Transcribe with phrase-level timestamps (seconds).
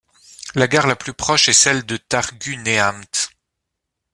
[0.55, 3.27] La gare la plus proche est celle de Târgu Neamț.